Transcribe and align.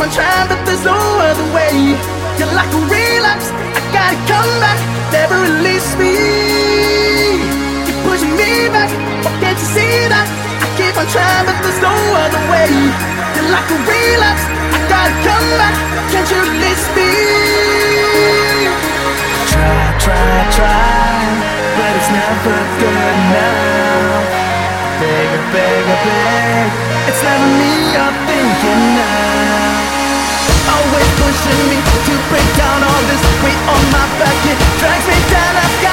keep 0.00 0.08
on 0.08 0.14
trying, 0.14 0.48
but 0.48 0.64
there's 0.64 0.84
no 0.84 0.96
other 0.96 1.44
way. 1.52 1.76
You're 2.38 2.54
like 2.56 2.72
a 2.72 2.82
relapse. 2.88 3.52
I 3.76 3.80
gotta 3.92 4.16
come 4.24 4.52
back, 4.64 4.80
never 5.12 5.36
release 5.44 5.92
me. 6.00 6.16
You're 7.84 8.00
pushing 8.08 8.32
me 8.32 8.72
back. 8.72 8.88
Why 9.24 9.32
can't 9.44 9.58
you 9.60 9.68
see 9.76 10.08
that? 10.08 10.26
I 10.64 10.66
keep 10.80 10.96
on 10.96 11.04
trying, 11.12 11.44
but 11.44 11.56
there's 11.60 11.82
no 11.84 11.92
other 11.92 12.42
way. 12.48 12.70
You're 13.36 13.50
like 13.52 13.68
a 13.68 13.78
relapse. 13.92 14.44
I 14.72 14.78
gotta 14.88 15.14
come 15.20 15.48
back. 15.60 15.76
Can't 16.12 16.28
you 16.32 16.40
release 16.48 16.86
me? 16.96 17.12
Try, 19.52 19.84
try, 20.00 20.32
try, 20.56 21.20
but 21.76 21.90
it's 21.98 22.08
never 22.08 22.56
good 22.80 23.04
enough. 23.20 24.24
Beg, 24.96 25.30
beg, 25.52 25.84
beg. 25.84 26.68
It's 27.04 27.20
never 27.20 27.48
me 27.60 27.70
you're 27.92 28.29
Pushing 31.50 31.68
me 31.68 31.82
to 31.82 32.14
break 32.30 32.46
down 32.56 32.78
all 32.84 33.02
this 33.10 33.22
weight 33.42 33.58
on 33.66 33.82
my 33.90 34.06
back. 34.22 34.38
It 34.46 34.58
drags 34.78 35.06
me 35.10 35.18
down. 35.34 35.56
I've 35.58 35.82
got 35.82 35.89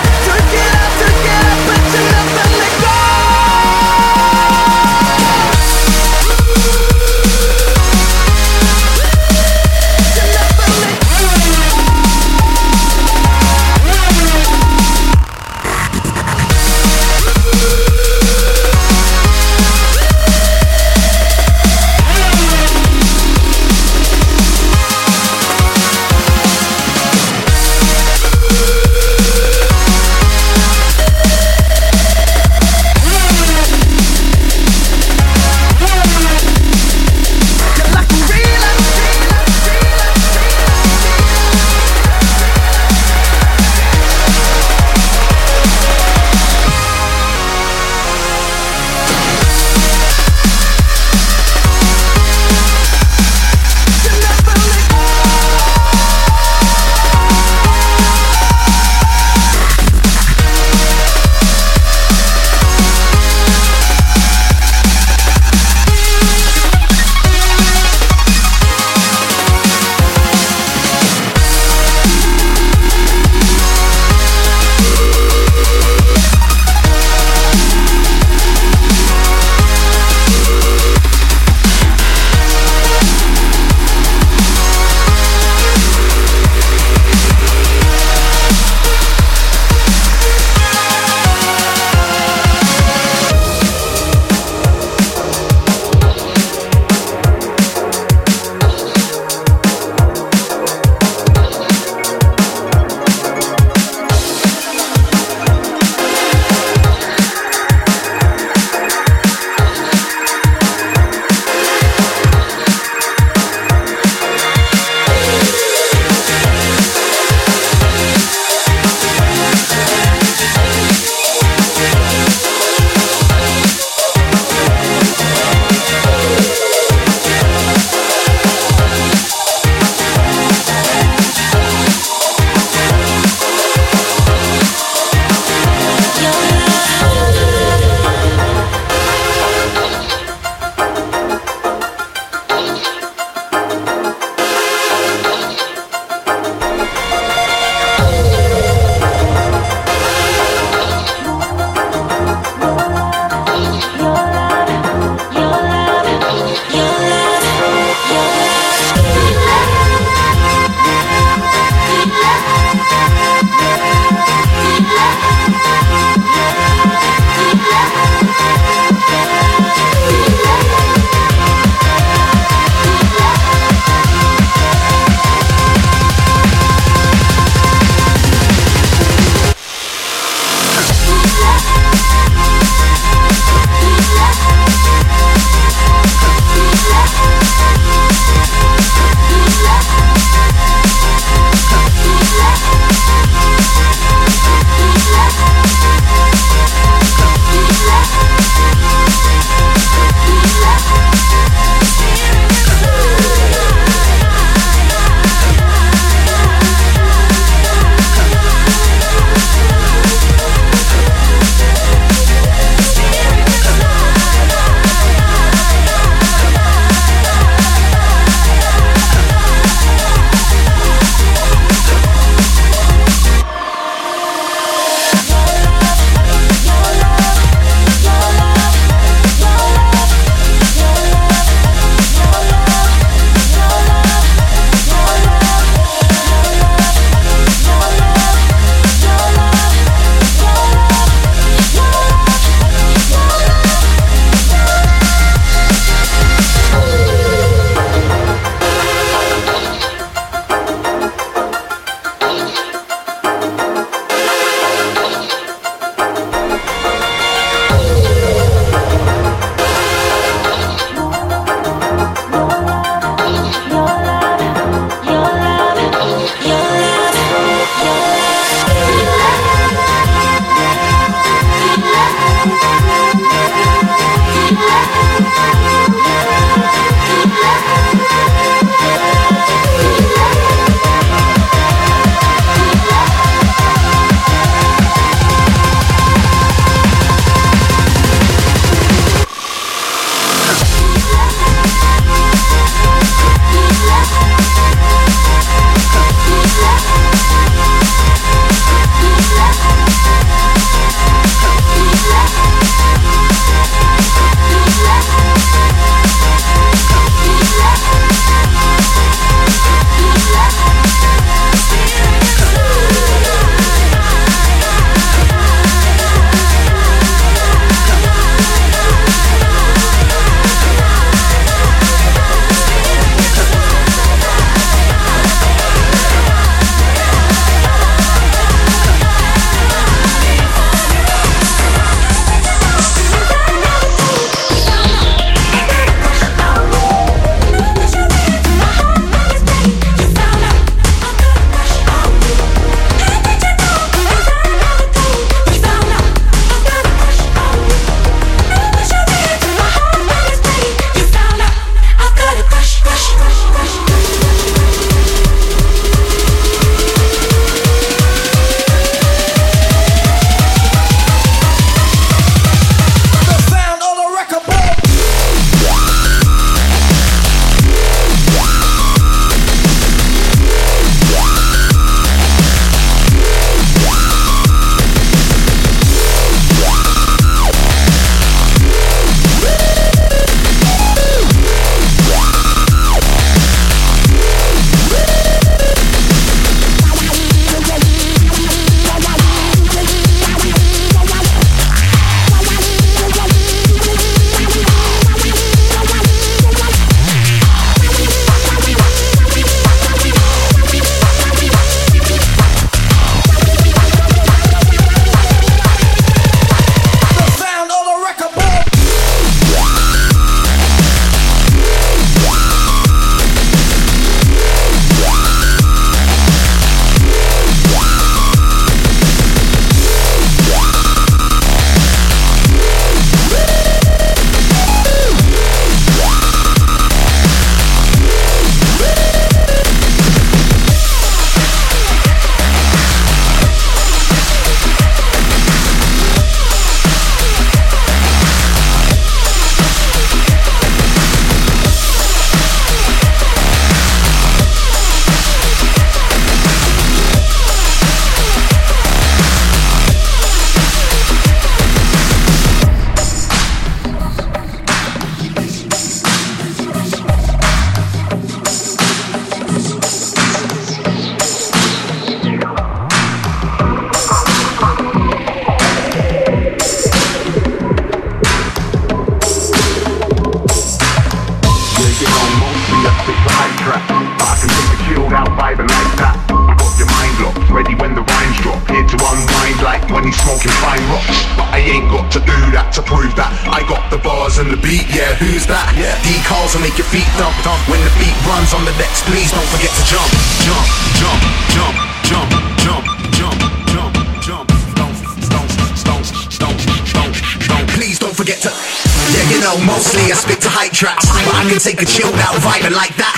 I 501.47 501.55
can 501.55 501.59
take 501.63 501.81
a 501.81 501.87
chilled 501.87 502.19
out 502.27 502.35
vibe 502.43 502.67
and 502.67 502.75
like 502.75 502.91
that. 502.99 503.15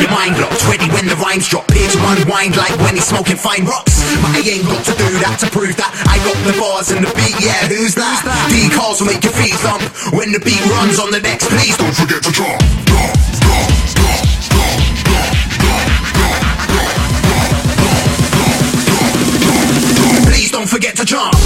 Your 0.00 0.08
mind 0.08 0.40
blocked, 0.40 0.64
ready 0.64 0.88
when 0.96 1.04
the 1.04 1.16
rhymes 1.20 1.44
drop. 1.44 1.68
To 1.68 1.98
unwind 2.08 2.56
like 2.56 2.72
when 2.80 2.96
he's 2.96 3.04
smoking 3.04 3.36
fine 3.36 3.68
rocks. 3.68 4.00
But 4.24 4.32
I 4.32 4.40
ain't 4.40 4.64
got 4.64 4.80
to 4.80 4.96
do 4.96 5.12
that 5.20 5.36
to 5.44 5.46
prove 5.52 5.76
that 5.76 5.92
I 6.08 6.16
got 6.24 6.40
the 6.48 6.56
bars 6.56 6.88
and 6.88 7.04
the 7.04 7.12
beat. 7.12 7.36
Yeah, 7.36 7.68
who's 7.68 7.92
that? 8.00 8.24
Decals 8.48 9.04
will 9.04 9.12
make 9.12 9.20
your 9.20 9.36
feet 9.36 9.52
thump 9.60 9.84
when 10.16 10.32
the 10.32 10.40
beat 10.40 10.64
runs 10.72 10.96
on 10.96 11.12
the 11.12 11.20
next. 11.20 11.52
Please 11.52 11.76
don't 11.76 11.92
forget 11.92 12.24
to 12.24 12.32
jump, 12.32 12.56
jump. 12.88 13.12
Please 20.32 20.48
don't 20.50 20.68
forget 20.68 20.96
to 20.96 21.04
jump. 21.04 21.36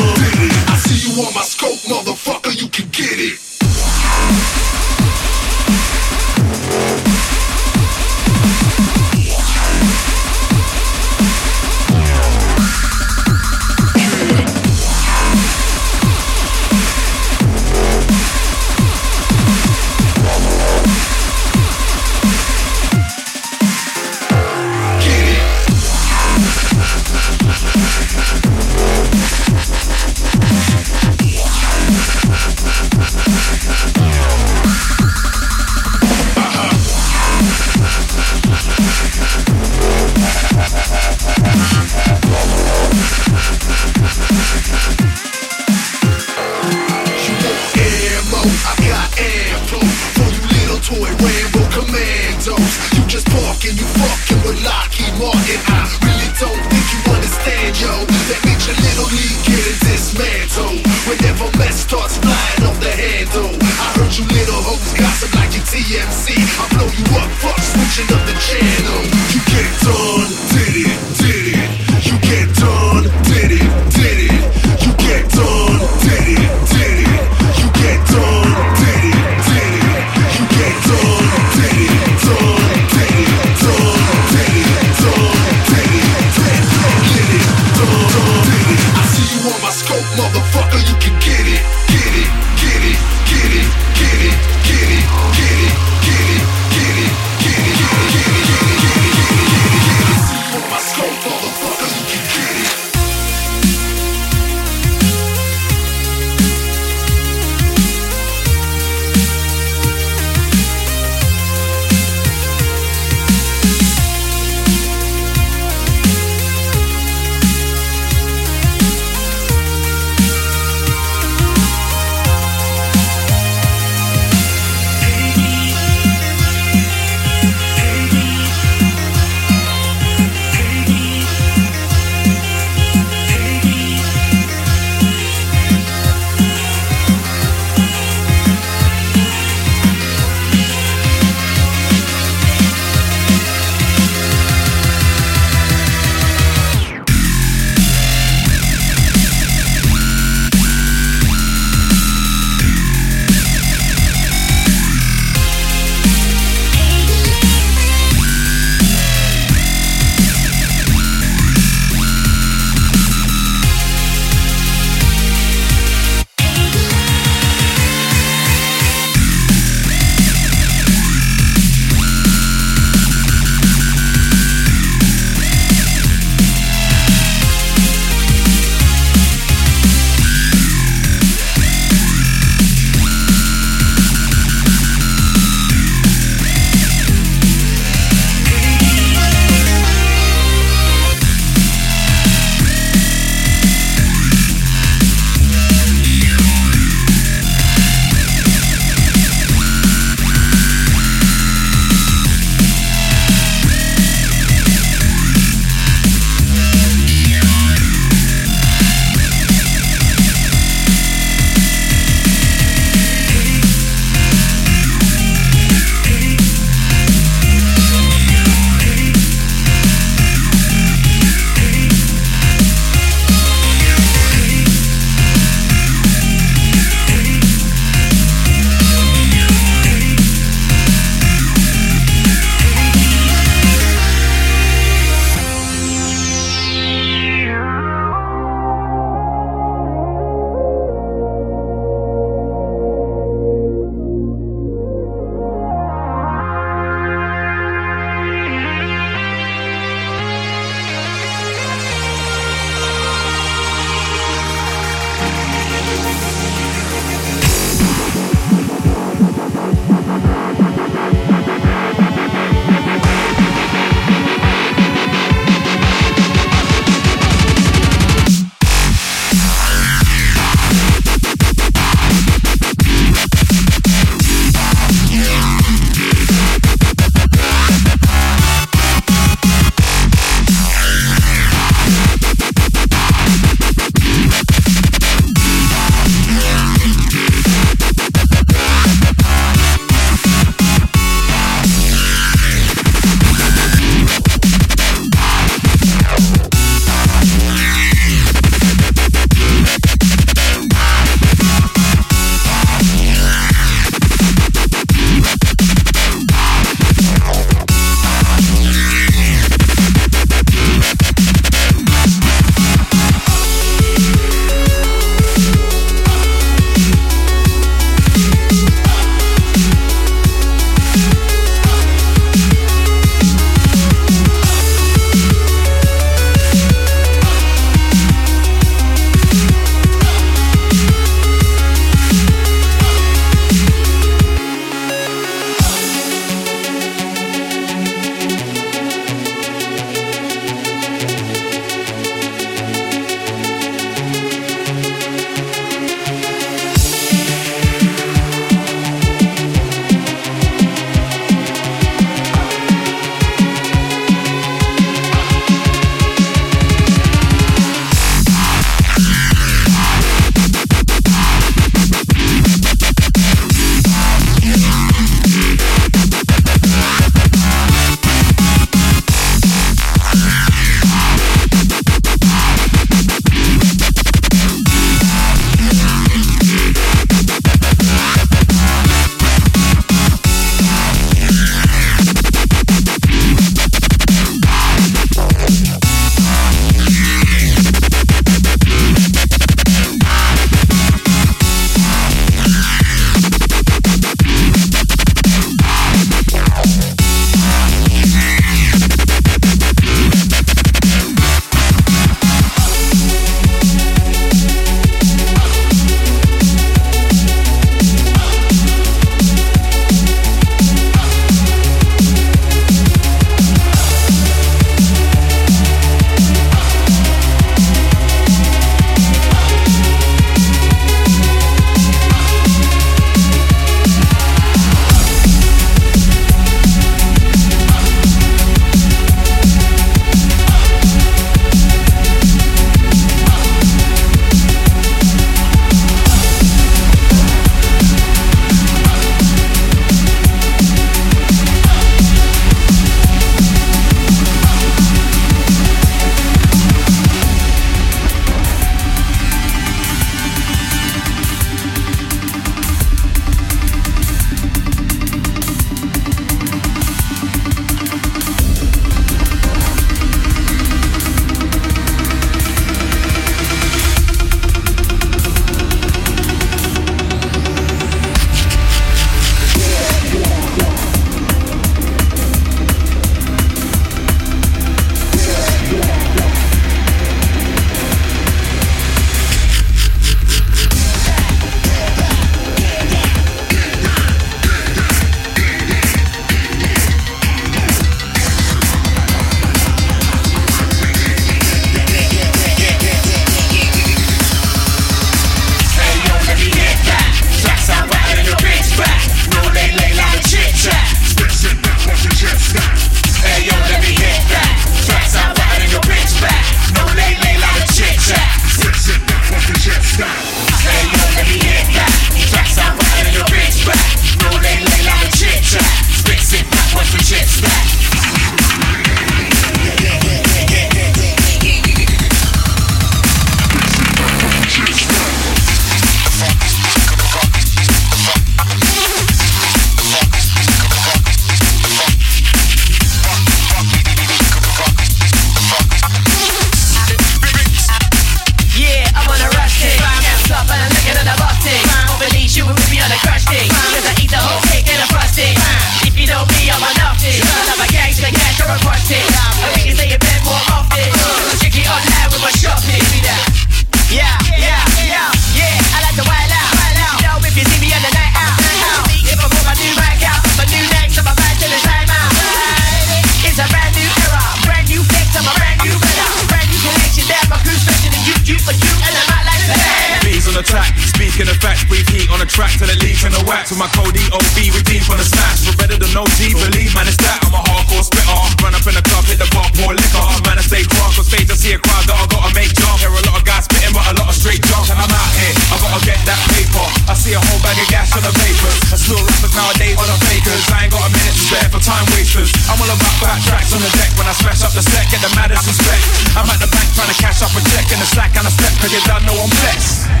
My 574.09 574.17
we 574.33 574.61
deep 574.65 574.85
on 574.89 574.97
the 574.97 575.05
snacks. 575.05 575.45
We're 575.45 575.57
better 575.59 575.77
than 575.77 575.91
OG, 575.93 576.33
believe 576.33 576.73
man, 576.73 576.87
it's 576.89 576.97
that. 577.03 577.21
I'm 577.21 577.35
a 577.35 577.41
hardcore 577.43 577.85
spitter. 577.85 578.17
Run 578.41 578.55
up 578.57 578.65
in 578.65 578.73
the 578.73 578.81
club, 578.81 579.05
hit 579.05 579.21
the 579.21 579.29
bar, 579.29 579.45
pour 579.59 579.75
liquor. 579.75 580.05
Man, 580.25 580.39
I 580.39 580.43
stay 580.45 580.65
cross 580.65 580.97
on 580.97 581.05
stage, 581.05 581.29
I 581.29 581.37
see 581.37 581.53
a 581.53 581.59
crowd 581.61 581.85
that 581.85 581.97
I 581.99 582.05
gotta 582.09 582.31
make 582.33 582.49
jump. 582.57 582.81
Hear 582.81 582.89
a 582.89 583.01
lot 583.05 583.21
of 583.21 583.25
guys 583.27 583.45
spitting, 583.45 583.73
but 583.75 583.85
a 583.85 583.93
lot 584.01 584.09
of 584.09 584.17
straight 584.17 584.41
jump. 584.47 584.65
And 584.71 584.79
I'm 584.81 584.89
out 584.89 585.11
here, 585.19 585.35
I 585.53 585.55
gotta 585.61 585.81
get 585.85 585.99
that 586.09 586.21
paper. 586.33 586.65
I 586.89 586.93
see 586.97 587.13
a 587.13 587.21
whole 587.21 587.41
bag 587.45 587.57
of 587.59 587.67
gas 587.69 587.93
on 587.93 588.01
the 588.01 588.13
papers. 588.15 588.57
I 588.73 588.77
still 588.79 589.01
rappers 589.01 589.33
nowadays 589.37 589.77
on 589.77 589.87
the 589.91 589.97
fakers. 590.09 590.43
I 590.49 590.57
ain't 590.65 590.73
got 590.73 590.83
a 590.87 590.91
minute 590.91 591.15
to 591.15 591.23
spare 591.27 591.49
for 591.51 591.61
time 591.61 591.85
wasters. 591.93 592.31
I'm 592.49 592.57
all 592.57 592.71
about 592.71 592.95
back 593.03 593.19
tracks 593.27 593.53
on 593.53 593.61
the 593.61 593.71
deck. 593.77 593.91
When 593.99 594.07
I 594.07 594.15
smash 594.17 594.41
up 594.41 594.55
the 594.55 594.63
set, 594.63 594.89
get 594.89 595.03
the 595.03 595.11
maddest 595.13 595.45
respect. 595.45 595.83
I'm 596.17 596.27
at 596.31 596.39
the 596.41 596.49
bank 596.49 596.67
trying 596.73 596.89
to 596.89 596.97
cash 596.97 597.21
up 597.21 597.33
a 597.35 597.41
check 597.53 597.67
in 597.69 597.77
the 597.77 597.89
slack 597.91 598.15
and 598.17 598.25
a 598.25 598.31
step, 598.31 598.53
cause 598.57 598.71
you 598.71 598.81
know 599.05 599.15
I'm 599.19 599.29
blessed. 599.29 600.00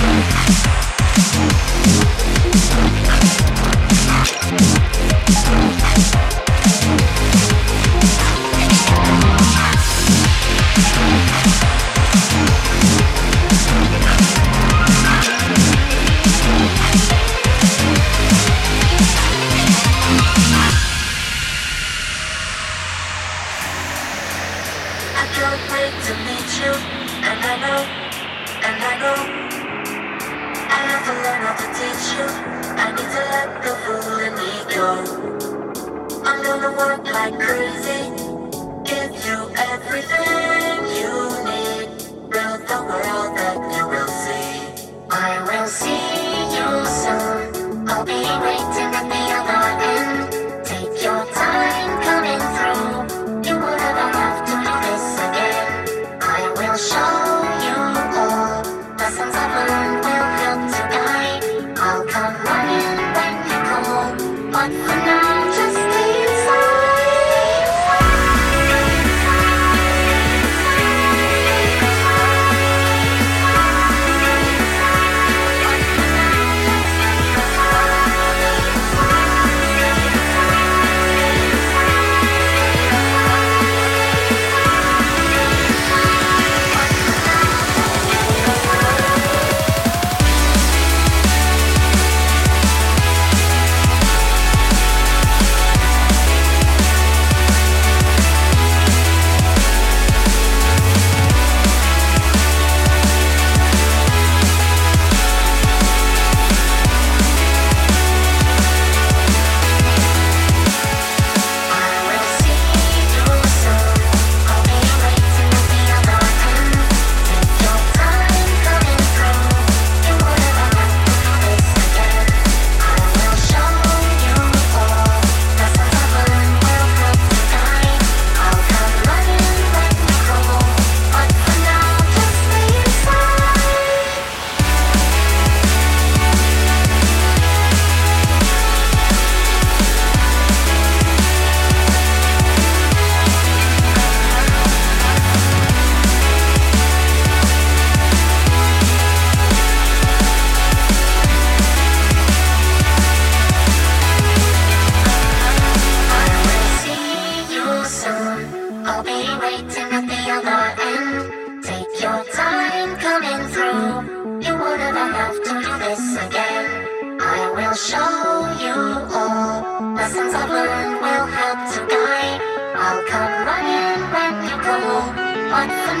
But 0.00 0.89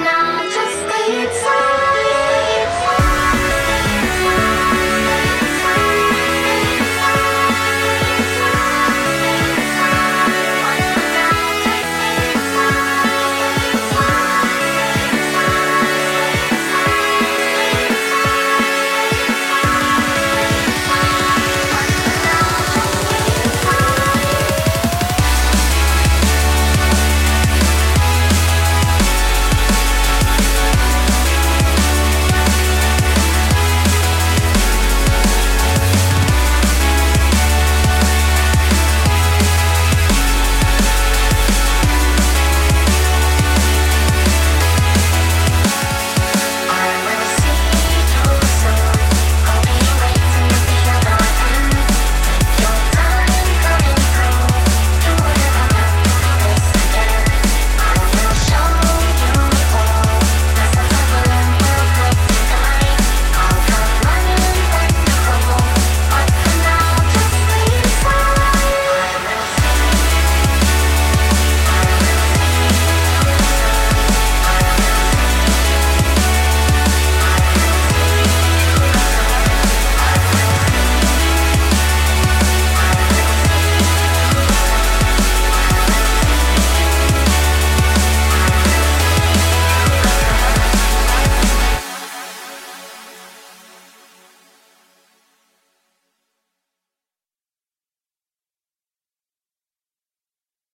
now. 0.00 0.39